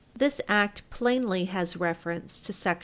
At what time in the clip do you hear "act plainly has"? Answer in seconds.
0.47-1.77